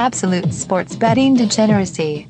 [0.00, 2.26] Absolute sports betting degeneracy.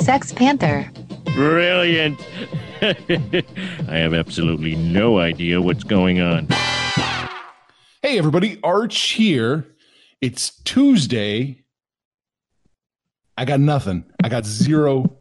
[0.00, 0.90] Sex Panther.
[1.36, 2.18] Brilliant.
[2.82, 3.44] I
[3.86, 6.48] have absolutely no idea what's going on.
[8.02, 9.68] Hey, everybody, Arch here.
[10.20, 11.62] It's Tuesday.
[13.36, 14.04] I got nothing.
[14.24, 15.18] I got zero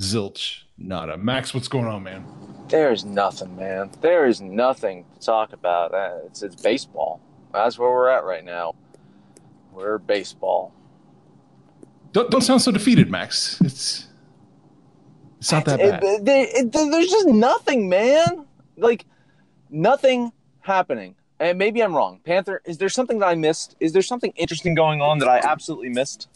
[0.00, 1.18] zilch, nada.
[1.18, 2.24] Max, what's going on, man?
[2.68, 3.90] There's nothing, man.
[4.00, 5.92] There is nothing to talk about.
[5.92, 7.20] Uh, It's it's baseball.
[7.52, 8.74] That's where we're at right now.
[9.78, 10.72] We're baseball.
[12.10, 13.60] Don't, don't sound so defeated, Max.
[13.60, 14.08] It's
[15.38, 16.02] it's not that bad.
[16.02, 18.44] It- there- it- there's just nothing, man.
[18.76, 19.06] Like
[19.70, 21.14] nothing happening.
[21.38, 22.18] And maybe I'm wrong.
[22.24, 23.76] Panther, is there something that I missed?
[23.78, 26.26] Is there something interesting going on that I absolutely missed?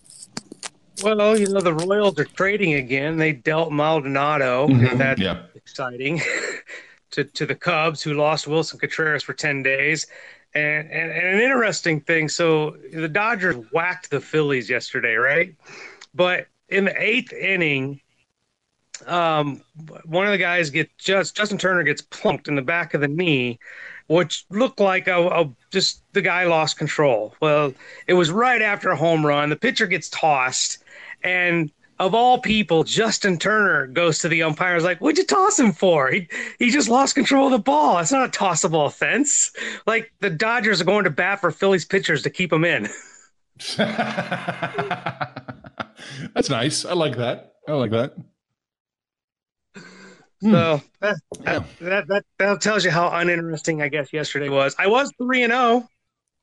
[1.02, 3.16] Well, you know, the Royals are trading again.
[3.16, 4.68] They dealt Maldonado.
[4.68, 5.42] Mhm, That's yeah.
[5.56, 6.20] exciting.
[7.10, 10.06] to, to the Cubs, who lost Willson Contreras for 10 days.
[10.54, 15.54] And, and, and an interesting thing so the Dodgers whacked the Phillies yesterday, right?
[16.14, 18.00] But in the eighth inning,
[19.06, 19.62] um,
[20.04, 23.08] one of the guys gets just Justin Turner gets plunked in the back of the
[23.08, 23.58] knee,
[24.06, 27.34] which looked like a, a just the guy lost control.
[27.40, 27.74] Well,
[28.06, 29.50] it was right after a home run.
[29.50, 30.84] The pitcher gets tossed,
[31.24, 31.70] and
[32.06, 34.76] of all people, Justin Turner goes to the umpire.
[34.76, 36.10] Is like, "What'd you toss him for?
[36.10, 37.98] He he just lost control of the ball.
[37.98, 39.52] It's not a tossable offense.
[39.86, 42.88] Like the Dodgers are going to bat for Phillies pitchers to keep him in."
[46.34, 46.84] That's nice.
[46.84, 47.54] I like that.
[47.68, 48.14] I like that.
[50.40, 50.50] Hmm.
[50.50, 51.64] So that, Yeah.
[51.80, 54.74] that that that tells you how uninteresting I guess yesterday was.
[54.78, 55.88] I was three and zero.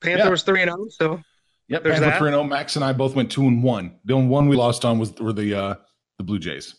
[0.02, 0.30] Panther Yeah.
[0.30, 0.88] was three and zero.
[0.90, 1.22] So
[1.70, 2.20] Yep, There's Panther that.
[2.20, 2.44] 3 0.
[2.44, 4.00] Max and I both went 2 and 1.
[4.06, 5.76] The only one we lost on was were the uh
[6.18, 6.76] the Blue Jays.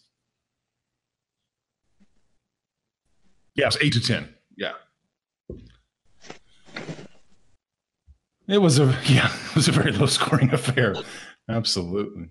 [3.54, 4.34] Yeah, it was 8 to 10.
[4.56, 4.72] Yeah.
[8.48, 10.96] It was a yeah, it was a very low scoring affair.
[11.48, 12.30] Absolutely.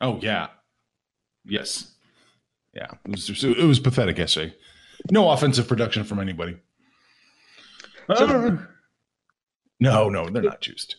[0.00, 0.48] Oh yeah.
[1.44, 1.92] Yes.
[2.72, 2.88] Yeah.
[3.04, 4.54] It was it was pathetic yesterday.
[5.10, 6.56] No offensive production from anybody.
[8.08, 8.56] Uh,
[9.80, 10.96] no, no, they're not juiced.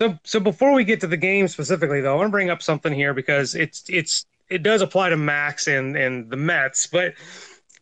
[0.00, 2.62] So, so before we get to the game specifically, though, I want to bring up
[2.62, 7.14] something here because it's it's it does apply to Max and and the Mets, but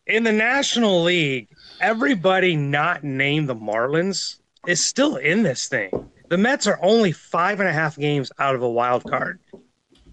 [0.06, 1.48] in the National League,
[1.80, 5.90] everybody not named the Marlins is still in this thing.
[6.28, 9.38] The Mets are only five and a half games out of a wild card.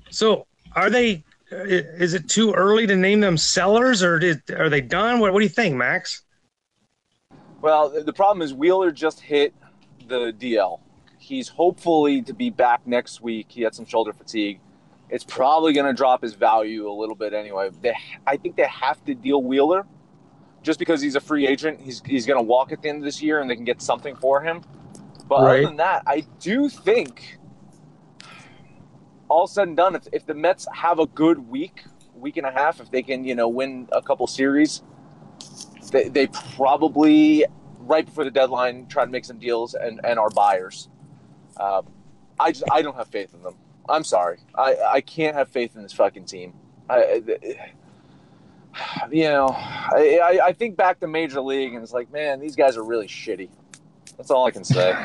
[0.10, 0.46] So,
[0.76, 1.24] are they?
[1.52, 5.20] Is it too early to name them sellers, or did, are they done?
[5.20, 6.24] What, what do you think, Max?
[7.64, 9.54] Well, the- problem is Wheeler just hit
[10.10, 10.82] the DL.
[11.18, 13.46] He's hopefully to be back next week.
[13.50, 14.60] He had some shoulder fatigue.
[15.10, 17.70] It's probably going to drop his value a little bit anyway.
[17.82, 17.94] They,
[18.28, 19.86] I think they have to deal Wheeler
[20.62, 21.80] just because he's a free agent.
[21.80, 23.82] He's, he's going to walk at the end of this year and they can get
[23.82, 24.62] something for him.
[25.30, 25.60] But Right.
[25.60, 27.38] other than that, I do think,
[29.30, 32.52] all said and done, if, if the Mets have a good week, week and a
[32.52, 34.84] half, if they can, you know, win a couple series,
[35.92, 37.46] they, they probably
[37.80, 40.90] right before the deadline try to make some deals and, and are buyers.
[41.58, 41.82] Uh,
[42.40, 43.56] I just I don't have faith in them.
[43.88, 44.40] I'm sorry.
[44.56, 46.54] I, I can't have faith in this fucking team.
[46.90, 47.22] I,
[49.12, 52.78] you know, I I think back to Major League and it's like, man, these guys
[52.78, 53.50] are really shitty.
[54.18, 54.94] That's all I can say.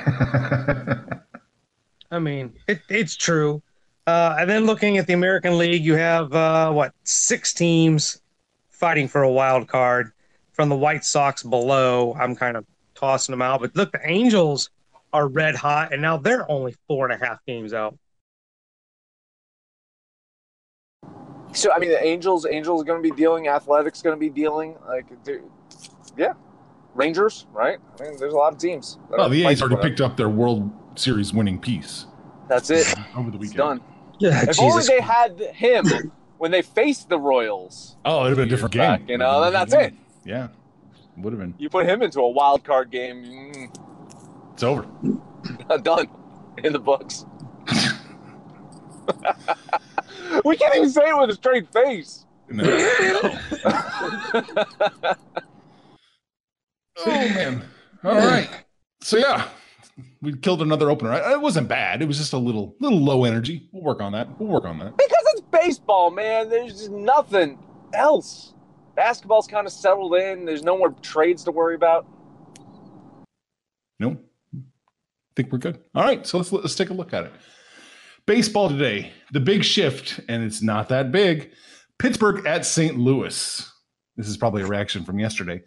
[2.10, 3.62] I mean, it, it's true.
[4.06, 8.22] Uh, and then looking at the American League, you have uh, what six teams
[8.70, 10.12] fighting for a wild card.
[10.58, 13.60] From the White Sox below, I'm kind of tossing them out.
[13.60, 14.70] But look, the Angels
[15.12, 17.96] are red hot, and now they're only four and a half games out.
[21.52, 23.46] so I mean, the Angels Angels are going to be dealing.
[23.46, 24.74] Athletics going to be dealing.
[24.84, 25.06] Like,
[26.16, 26.32] yeah,
[26.92, 27.78] Rangers, right?
[28.00, 28.98] I mean, there's a lot of teams.
[29.10, 32.06] that Well, the A's already picked up their World Series winning piece
[32.48, 32.92] That's it.
[33.16, 33.56] over the It's weekend.
[33.58, 33.80] done.
[34.18, 35.84] Yeah, If only they had him
[36.38, 37.96] when they faced the Royals.
[38.04, 39.10] Oh, it'd have been a different Back, game.
[39.10, 39.94] you know, then that's it.
[40.28, 40.48] Yeah,
[41.16, 41.54] would have been.
[41.56, 44.86] You put him into a wild card game, mm, It's over.
[45.82, 46.06] done
[46.62, 47.24] in the books.
[50.44, 52.26] we can't even say it with a straight face.
[52.50, 52.62] No.
[56.98, 57.64] oh man.
[58.04, 58.50] All right.
[59.00, 59.48] So yeah,
[60.20, 61.14] we killed another opener.
[61.14, 62.02] It wasn't bad.
[62.02, 63.70] It was just a little, little low energy.
[63.72, 64.38] We'll work on that.
[64.38, 64.94] We'll work on that.
[64.94, 66.50] Because it's baseball, man.
[66.50, 67.58] There's just nothing
[67.94, 68.52] else.
[68.98, 70.44] Basketball's kind of settled in.
[70.44, 72.04] There's no more trades to worry about.
[74.00, 74.18] No,
[74.52, 74.58] I
[75.36, 75.78] think we're good.
[75.94, 77.32] All right, so let's let's take a look at it.
[78.26, 81.52] Baseball today, the big shift, and it's not that big.
[82.00, 82.98] Pittsburgh at St.
[82.98, 83.72] Louis.
[84.16, 85.62] This is probably a reaction from yesterday.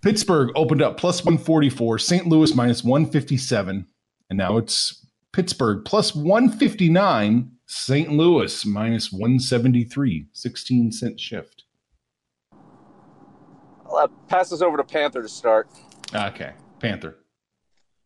[0.00, 2.28] Pittsburgh opened up plus 144, St.
[2.28, 3.84] Louis minus 157,
[4.30, 8.12] and now it's Pittsburgh plus 159, St.
[8.12, 11.53] Louis minus 173, 16 cent shift.
[13.94, 15.68] I'll uh, pass this over to Panther to start.
[16.14, 17.16] Okay, Panther.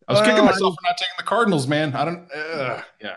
[0.07, 1.93] I was Well, kicking myself for not taking the Cardinals, man.
[1.95, 2.27] I don't.
[2.33, 3.15] Uh, yeah.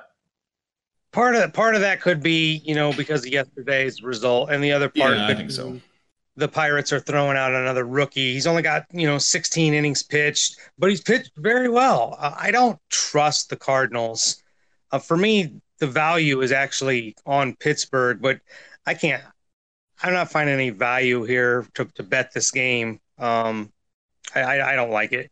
[1.12, 4.72] Part of part of that could be, you know, because of yesterday's result, and the
[4.72, 5.80] other part Yeah, I could think be so.
[6.36, 8.32] the Pirates are throwing out another rookie.
[8.32, 12.16] He's only got, you know, 16 innings pitched, but he's pitched very well.
[12.18, 14.42] Uh, I don't trust the Cardinals.
[14.90, 18.40] Uh, for me, the value is actually on Pittsburgh, but
[18.86, 19.22] I can't.
[20.02, 23.00] I'm not finding any value here to, to bet this game.
[23.18, 23.72] Um,
[24.34, 25.30] I, I, I don't like it.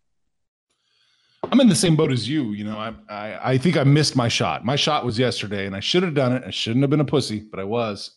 [1.50, 2.52] I'm in the same boat as you.
[2.52, 4.64] You know, I, I I think I missed my shot.
[4.64, 6.44] My shot was yesterday, and I should have done it.
[6.46, 8.12] I shouldn't have been a pussy, but I was.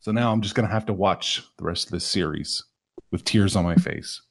[0.00, 2.64] So now I'm just gonna have to watch the rest of this series
[3.12, 4.22] with tears on my face.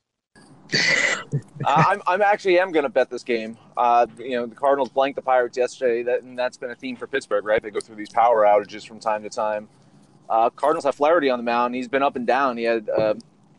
[0.74, 1.28] uh,
[1.66, 3.58] I'm, I'm actually am going to bet this game.
[3.78, 6.96] Uh, you know, the Cardinals blanked the Pirates yesterday, that, and that's been a theme
[6.96, 7.62] for Pittsburgh, right?
[7.62, 9.70] They go through these power outages from time to time.
[10.30, 11.76] Uh, Cardinals have Flaherty on the mound.
[11.76, 12.58] He's been up and down.
[12.58, 13.16] He had uh,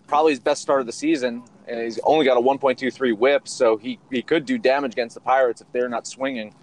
[0.06, 3.76] probably his best start of the season, and he's only got a 1.23 WHIP, so
[3.76, 6.54] he, he could do damage against the Pirates if they're not swinging.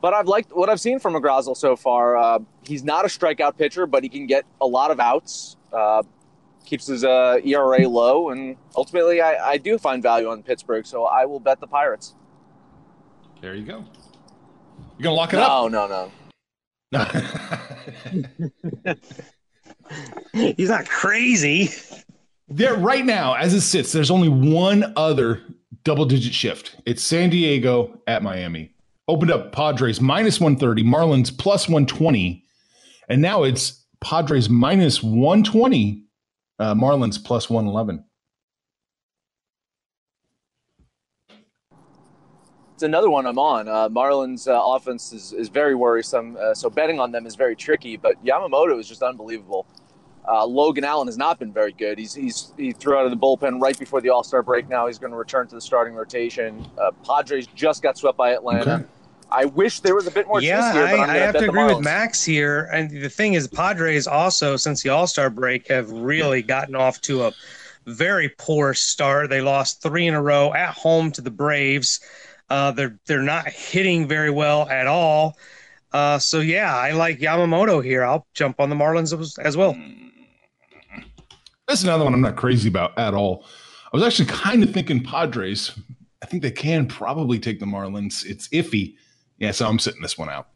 [0.00, 2.16] But I've liked what I've seen from Agrazal so far.
[2.16, 5.56] Uh, he's not a strikeout pitcher, but he can get a lot of outs.
[5.72, 6.02] Uh,
[6.64, 11.04] keeps his uh, ERA low, and ultimately, I, I do find value on Pittsburgh, so
[11.04, 12.14] I will bet the Pirates.
[13.40, 13.84] There you go.
[14.98, 15.70] You gonna lock it up?
[15.70, 16.10] No, no,
[16.92, 17.04] no.
[20.32, 21.70] He's not crazy.
[22.48, 25.42] there right now, as it sits, there's only one other
[25.84, 26.76] double-digit shift.
[26.86, 28.74] It's San Diego at Miami.
[29.08, 32.44] Opened up Padres minus 130, Marlins plus 120,
[33.08, 36.04] and now it's Padres minus 120,
[36.58, 38.04] uh, Marlins plus 111.
[42.82, 43.68] It's another one I'm on.
[43.68, 47.54] Uh, Marlins' uh, offense is, is very worrisome, uh, so betting on them is very
[47.54, 47.96] tricky.
[47.96, 49.66] But Yamamoto is just unbelievable.
[50.26, 51.96] Uh, Logan Allen has not been very good.
[51.96, 54.68] He's, he's he threw out of the bullpen right before the All Star break.
[54.68, 56.66] Now he's going to return to the starting rotation.
[56.76, 58.74] Uh, Padres just got swept by Atlanta.
[58.74, 58.84] Okay.
[59.30, 61.44] I wish there was a bit more Yeah, here, but I'm I, I have to
[61.44, 62.68] agree with Max here.
[62.72, 67.00] And the thing is, Padres also, since the All Star break, have really gotten off
[67.02, 67.32] to a
[67.86, 69.30] very poor start.
[69.30, 72.00] They lost three in a row at home to the Braves.
[72.52, 75.38] Uh, they're they're not hitting very well at all.
[75.90, 78.04] Uh, so yeah, I like Yamamoto here.
[78.04, 79.74] I'll jump on the Marlins as, as well.
[81.66, 83.46] That's another one I'm not crazy about at all.
[83.90, 85.78] I was actually kind of thinking Padres.
[86.22, 88.26] I think they can probably take the Marlins.
[88.26, 88.96] It's iffy.
[89.38, 90.48] Yeah, so I'm sitting this one out.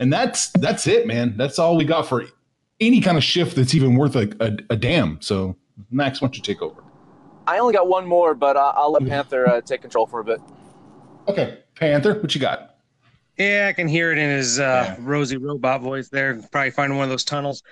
[0.00, 1.36] And that's that's it, man.
[1.36, 2.24] That's all we got for
[2.80, 5.20] any kind of shift that's even worth a, a, a damn.
[5.20, 5.54] So
[5.92, 6.82] Max, why don't you take over?
[7.46, 10.24] I only got one more, but uh, I'll let Panther uh, take control for a
[10.24, 10.40] bit.
[11.28, 12.76] Okay, Panther, what you got?
[13.38, 14.96] Yeah, I can hear it in his uh, Yeah.
[15.00, 16.40] rosy robot voice there.
[16.52, 17.62] Probably finding one of those tunnels.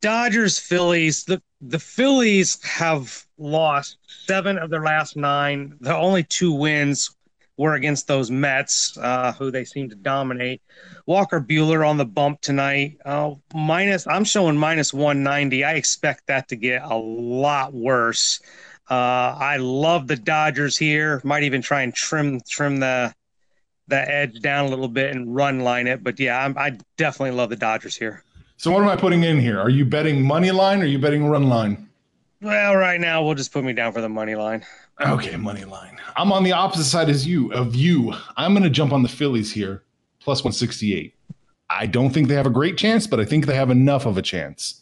[0.00, 1.24] Dodgers, Phillies.
[1.24, 5.74] The the Phillies have lost seven of their last nine.
[5.80, 7.16] The only two wins
[7.56, 10.62] were against those Mets, uh, who they seem to dominate.
[11.06, 12.98] Walker Buehler on the bump tonight.
[13.04, 15.64] Uh, minus, I'm showing minus 190.
[15.64, 18.40] I expect that to get a lot worse.
[18.90, 21.20] Uh, I love the Dodgers here.
[21.24, 23.14] Might even try and trim trim the
[23.88, 26.02] the edge down a little bit and run line it.
[26.02, 28.22] But yeah, I'm, I definitely love the Dodgers here.
[28.56, 29.58] So what am I putting in here?
[29.58, 31.88] Are you betting money line or are you betting run line?
[32.40, 34.64] Well, right now we'll just put me down for the money line.
[35.00, 35.98] Okay, money line.
[36.16, 38.12] I'm on the opposite side as you of you.
[38.36, 39.82] I'm going to jump on the Phillies here,
[40.20, 41.14] plus 168.
[41.70, 44.16] I don't think they have a great chance, but I think they have enough of
[44.16, 44.80] a chance.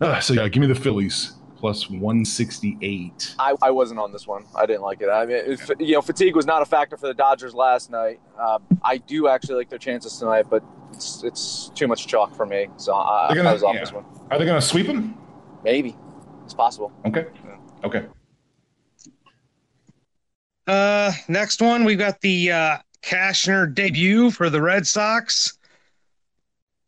[0.00, 1.32] Uh, so yeah, give me the Phillies
[1.62, 3.36] plus 168.
[3.38, 4.44] I, I wasn't on this one.
[4.56, 5.08] I didn't like it.
[5.08, 8.18] I mean, if, you know, fatigue was not a factor for the Dodgers last night.
[8.36, 12.46] Um, I do actually like their chances tonight, but it's it's too much chalk for
[12.46, 12.66] me.
[12.78, 13.80] So I, They're gonna- I was off yeah.
[13.80, 14.04] this one.
[14.32, 15.16] Are they going to sweep them?
[15.62, 15.96] Maybe
[16.42, 16.90] it's possible.
[17.06, 17.26] Okay.
[17.84, 18.06] Okay.
[20.66, 25.56] Uh, next one we've got the uh, Cashner debut for the Red Sox.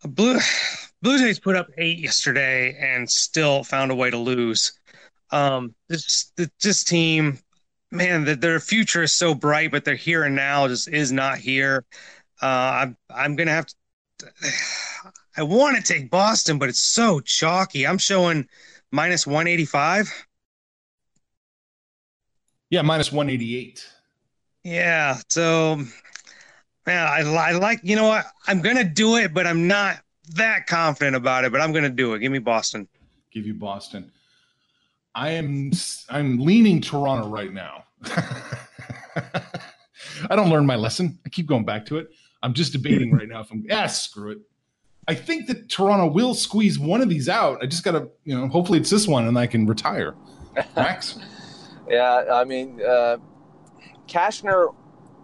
[0.02, 0.40] Blue
[1.04, 4.72] Blue Jays put up eight yesterday and still found a way to lose.
[5.30, 6.32] Um, this
[6.62, 7.38] this team,
[7.90, 11.36] man, that their future is so bright, but their here and now just is not
[11.36, 11.84] here.
[12.40, 14.26] Uh, I'm I'm gonna have to.
[15.36, 17.86] I want to take Boston, but it's so chalky.
[17.86, 18.48] I'm showing
[18.90, 20.10] minus one eighty five.
[22.70, 23.86] Yeah, minus 188.
[24.64, 25.18] Yeah.
[25.28, 25.76] So,
[26.86, 28.24] man, I, I like, you know what?
[28.48, 30.03] I'm going to do it, but I'm not
[30.34, 32.20] that confident about it, but I'm going to do it.
[32.20, 32.88] Give me Boston.
[33.30, 34.10] Give you Boston.
[35.14, 35.70] I am
[36.08, 37.84] I'm leaning Toronto right now.
[40.30, 41.18] I don't learn my lesson.
[41.24, 42.08] I keep going back to it.
[42.42, 44.38] I'm just debating right now if I'm yeah, screw it.
[45.06, 47.62] I think that Toronto will squeeze one of these out.
[47.62, 50.14] I just gotta, you know, hopefully it's this one and I can retire.
[50.76, 51.18] Max?
[51.86, 53.18] Yeah, I mean, uh,
[54.08, 54.74] Cashner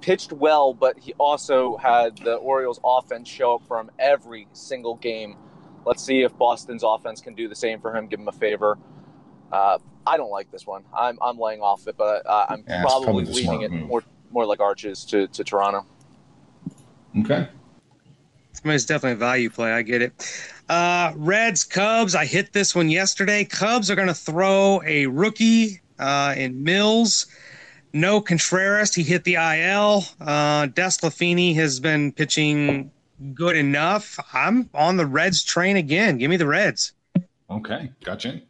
[0.01, 4.97] pitched well, but he also had the Orioles offense show up for him every single
[4.97, 5.37] game.
[5.85, 8.79] Let's see if Boston's offense can do the same for him, give him a favor.
[9.51, 10.85] Uh, I don't like this one.
[10.97, 13.89] I'm, I'm laying off it, but uh, I'm Yeah, probably, probably leaning it move.
[13.89, 14.03] more
[14.33, 15.85] more like Arches to, to Toronto.
[17.19, 17.49] Okay.
[18.63, 19.73] I mean, it's definitely a value play.
[19.73, 20.13] I get it.
[20.69, 22.15] Uh, Reds, Cubs.
[22.15, 23.45] I hit this one yesterday.
[23.45, 27.27] Cubs are going to throw a rookie uh, in Mills.
[27.93, 28.95] No Contreras.
[28.95, 30.05] He hit the IL.
[30.21, 32.91] Uh, DeSclafani has been pitching
[33.35, 34.19] good enough.
[34.33, 36.19] I'm on the Reds train again.
[36.19, 36.93] Give me the Reds.
[37.51, 37.91] Okay.
[38.05, 38.41] Gotcha.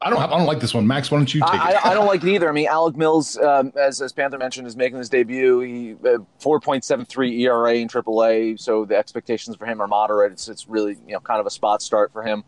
[0.00, 0.84] I don't have, I don't like this one.
[0.86, 1.86] Max, why don't you take I, it?
[1.86, 2.48] I, I don't like it either.
[2.48, 5.60] I mean, Alec Mills, um, as, as Panther mentioned, is making his debut.
[5.60, 10.32] He uh, 4.73 ERA in AAA, so the expectations for him are moderate.
[10.32, 12.42] It's it's really you know kind of a spot start for him.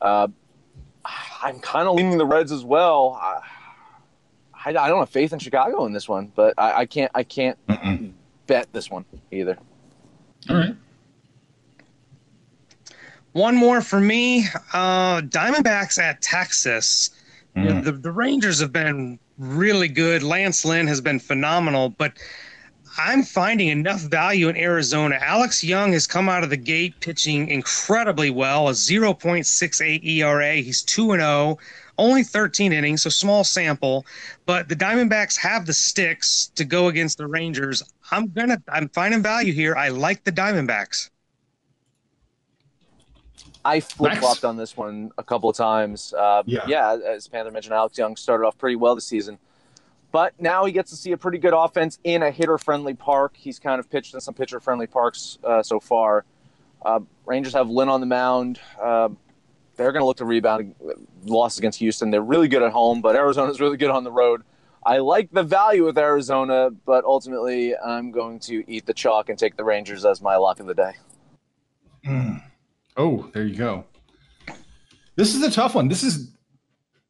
[0.00, 0.28] Uh,
[1.42, 3.18] I'm kind of leaning the Reds as well.
[3.20, 3.40] I,
[4.64, 7.22] I, I don't have faith in Chicago in this one, but I, I can't I
[7.22, 8.12] can't Mm-mm.
[8.46, 9.58] bet this one either.
[10.48, 10.76] All right.
[13.32, 14.46] One more for me.
[14.72, 17.10] Uh, Diamondbacks at Texas.
[17.56, 17.84] Mm.
[17.84, 20.22] The, the Rangers have been really good.
[20.22, 22.12] Lance Lynn has been phenomenal, but
[22.98, 25.18] I'm finding enough value in Arizona.
[25.20, 30.56] Alex Young has come out of the gate pitching incredibly well, a 0.68 ERA.
[30.56, 31.58] He's 2 and 0,
[32.00, 34.06] only 13 innings, so small sample,
[34.46, 37.82] but the Diamondbacks have the sticks to go against the Rangers.
[38.10, 39.76] I'm going to I'm finding value here.
[39.76, 41.10] I like the Diamondbacks.
[43.64, 46.14] I flip flopped on this one a couple of times.
[46.14, 46.64] Uh, Yeah.
[46.66, 49.38] yeah, as Panther mentioned, Alex Young started off pretty well this season.
[50.12, 53.36] But now he gets to see a pretty good offense in a hitter friendly park.
[53.36, 56.24] He's kind of pitched in some pitcher friendly parks uh, so far.
[56.84, 58.58] Uh, Rangers have Lynn on the mound.
[58.80, 59.10] Uh,
[59.76, 60.74] they're going to look to rebound.
[61.24, 62.10] Loss against Houston.
[62.10, 64.42] They're really good at home, but Arizona's really good on the road.
[64.84, 69.38] I like the value with Arizona, but ultimately I'm going to eat the chalk and
[69.38, 70.92] take the Rangers as my lock of the day.
[72.06, 72.42] Mm.
[72.96, 73.84] Oh, there you go.
[75.16, 75.88] This is a tough one.
[75.88, 76.32] This is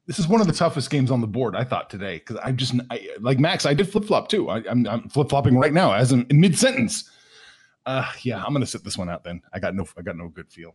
[0.06, 1.54] this is one of the toughest games on the board.
[1.54, 3.64] I thought today because I'm just I, like Max.
[3.64, 4.48] I did flip flop too.
[4.48, 7.08] I, I'm, I'm flip flopping right now as in, in mid sentence.
[7.86, 9.22] Uh, yeah, I'm gonna sit this one out.
[9.22, 10.74] Then I got no I got no good feel.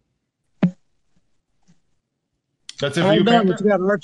[2.80, 4.00] That's it for you, Panther?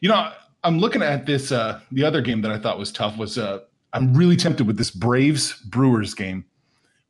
[0.00, 1.52] You know, I'm looking at this.
[1.52, 3.60] Uh, the other game that I thought was tough was uh,
[3.92, 6.44] I'm really tempted with this Braves Brewers game.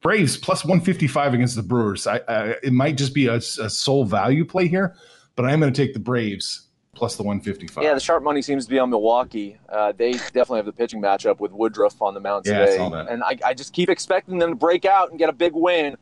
[0.03, 2.07] Braves plus 155 against the Brewers.
[2.07, 4.95] I, I it might just be a, a sole value play here,
[5.35, 7.83] but I'm going to take the Braves plus the 155.
[7.83, 9.59] Yeah, the sharp money seems to be on Milwaukee.
[9.69, 12.77] Uh, they definitely have the pitching matchup with Woodruff on the mound Yeah, I today,
[12.77, 13.09] saw that.
[13.09, 15.97] and I, I just keep expecting them to break out and get a big win.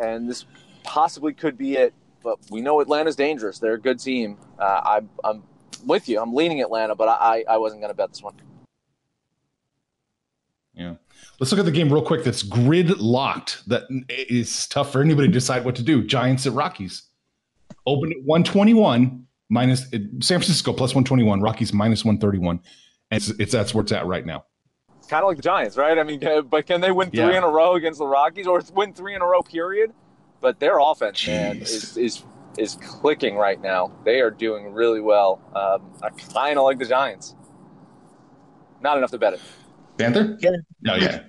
[0.00, 0.44] And this
[0.84, 1.94] possibly could be it.
[2.22, 3.58] But we know Atlanta's dangerous.
[3.58, 4.36] They're a good team.
[4.58, 5.42] Uh, I, I'm
[5.86, 6.20] with you.
[6.20, 8.34] I'm leaning Atlanta, but I, I wasn't going to bet this one.
[10.74, 10.94] Yeah.
[11.38, 12.24] Let's look at the game real quick.
[12.24, 13.66] That's grid locked.
[13.68, 16.02] That is tough for anybody to decide what to do.
[16.04, 17.02] Giants at Rockies.
[17.86, 21.40] Open at 121 minus San Francisco plus 121.
[21.40, 22.60] Rockies minus 131.
[23.10, 24.44] And it's, it's that's where it's at right now.
[24.98, 25.98] It's Kind of like the Giants, right?
[25.98, 27.38] I mean, uh, but can they win three Yeah.
[27.38, 29.42] in a row against the Rockies, or win three in a row?
[29.42, 29.92] Period.
[30.40, 32.24] But their offense, man, is is
[32.58, 33.92] is clicking right now.
[34.04, 35.40] They are doing really well.
[35.54, 37.34] Um, I kind of like the Giants.
[38.80, 39.40] Not enough to bet it.
[39.98, 40.38] Panther?
[40.40, 40.50] Yeah.
[40.80, 41.24] No, yeah.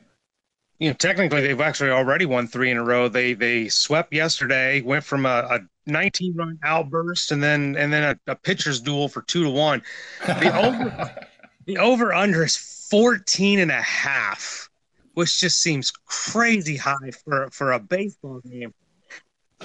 [0.80, 3.10] you know, technically they've actually already won three in a row.
[3.10, 8.18] They they swept yesterday, went from a, a 19 run outburst and then and then
[8.28, 9.82] a, a pitcher's duel for two to one.
[10.26, 11.28] The over
[11.66, 12.56] the over under is
[12.90, 14.70] 14 and a half,
[15.14, 18.74] which just seems crazy high for for a baseball game.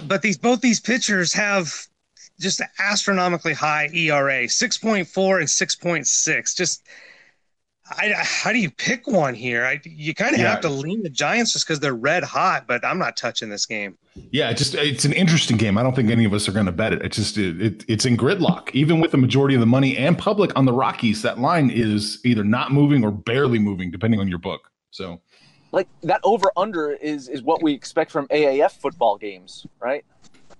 [0.04, 1.72] But these both these pitchers have
[2.38, 6.56] just astronomically high ERA, 6.4 and 6.6.
[6.56, 6.86] Just
[7.88, 9.64] I, how do you pick one here?
[9.64, 10.50] I, you kind of Yeah.
[10.50, 13.64] have to lean the Giants just because they're red hot, but I'm not touching this
[13.64, 13.96] game.
[14.32, 15.78] Yeah, it just it's an interesting game.
[15.78, 17.02] I don't think any of us are going to bet it.
[17.02, 18.70] It's just it, it, it's in gridlock.
[18.72, 22.18] Even with the majority of the money and public on the Rockies, that line is
[22.24, 24.70] either not moving or barely moving, depending on your book.
[24.90, 25.20] So
[25.72, 30.04] Like that over under is is what we expect from AAF football games, right?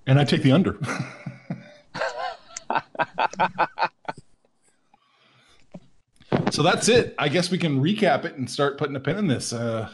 [0.07, 0.79] And I take the under.
[6.51, 7.15] so that's it.
[7.19, 9.53] I guess we can recap it and start putting a pin in this.
[9.53, 9.89] Uh,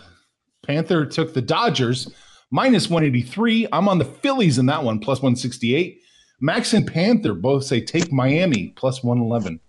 [0.67, 2.13] Panther took the Dodgers
[2.51, 3.69] minus 183.
[3.73, 6.01] I'm on the Phillies in that one, plus 168.
[6.41, 9.61] Max and Panther both say take Miami plus 111.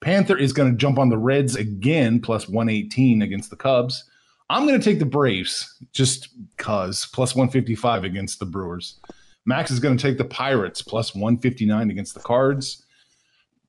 [0.00, 4.04] Panther is going to jump on the Reds again plus 118 against the Cubs.
[4.48, 9.00] I'm going to take the Braves just cuz plus 155 against the Brewers.
[9.44, 12.84] Max is going to take the Pirates plus 159 against the Cards.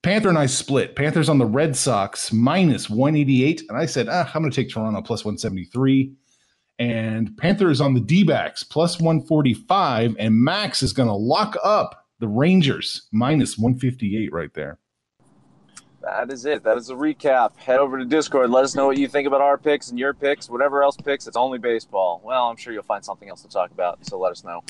[0.02, 0.96] Panther and I split.
[0.96, 3.64] Panthers on the Red Sox minus 188.
[3.70, 6.14] And I said, ah, I'm going to take Toronto plus 173.
[6.80, 10.16] And Panther is on the D backs plus 145.
[10.20, 14.80] And Max is going to lock up the Rangers minus 158 right there.
[16.08, 16.64] That is it.
[16.64, 17.58] That is a recap.
[17.58, 18.50] Head over to Discord.
[18.50, 20.50] Let us know what you think about our picks and your picks.
[20.50, 22.22] Whatever else picks, it's only baseball.
[22.24, 24.06] Well, I'm sure you'll find something else to talk about.
[24.06, 24.64] So let us know.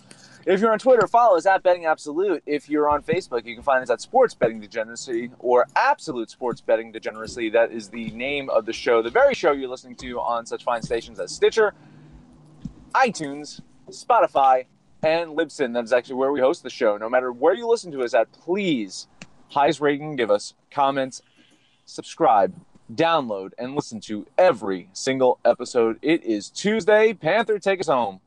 [0.47, 2.41] If you're on Twitter, follow us at Betting Absolute.
[2.47, 6.59] If you're on Facebook, you can find us at Sports Betting Degeneracy or Absolute Sports
[6.59, 7.51] Betting Degeneracy.
[7.51, 10.63] That is the name of the show, the very show you're listening to on such
[10.63, 11.75] fine stations as Stitcher,
[12.95, 14.65] iTunes, Spotify,
[15.03, 15.73] and Libsyn.
[15.75, 16.97] That is actually where we host the show.
[16.97, 19.07] No matter where you listen to us at, please
[19.49, 21.21] highest rating give us, comments,
[21.87, 22.53] subscribe,
[22.93, 25.97] download, and listen to every single episode.
[26.03, 27.13] It is Tuesday.
[27.13, 28.19] Panther, take us home.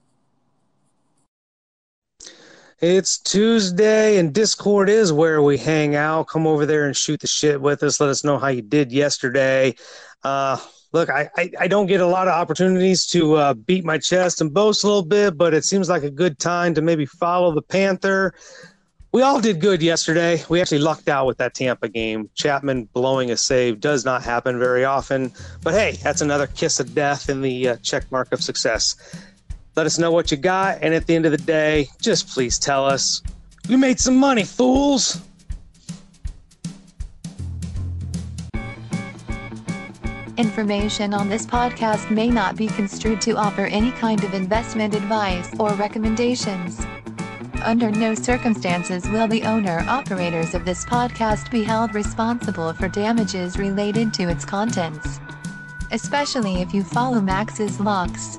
[2.80, 6.28] It's Tuesday, and Discord is where we hang out.
[6.28, 8.00] Come over there and shoot the shit with us.
[8.00, 9.74] Let us know how you did yesterday.
[10.24, 10.56] Uh,
[10.92, 14.40] look, I, I, I, don't get a lot of opportunities to uh, beat my chest
[14.40, 17.54] and boast a little bit, but it seems like a good time to maybe follow
[17.54, 18.34] the Panther
[19.12, 20.42] we all did good yesterday.
[20.48, 22.30] We actually lucked out with that Tampa game.
[22.34, 26.94] Chapman blowing a save does not happen very often, but hey, that's another kiss of
[26.94, 28.96] death in the uh, check mark of success.
[29.76, 32.58] Let us know what you got, and at the end of the day, just please
[32.58, 33.22] tell us
[33.68, 35.20] we made some money, fools.
[40.36, 45.50] Information on this podcast may not be construed to offer any kind of investment advice
[45.58, 46.80] or recommendations.
[47.62, 53.58] Under no circumstances will the owner operators of this podcast be held responsible for damages
[53.58, 55.20] related to its contents.
[55.92, 58.38] Especially if you follow Max's locks.